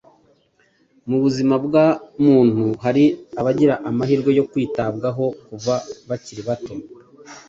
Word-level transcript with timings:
Mu 1.09 1.17
buzima 1.23 1.55
bwa 1.65 1.85
muntu, 2.25 2.65
hari 2.83 3.03
abagira 3.39 3.73
amahirwe 3.89 4.31
yo 4.39 4.43
kwitabwaho 4.51 5.23
kuva 5.47 5.75
bakiri 6.07 6.41
bato, 6.47 6.73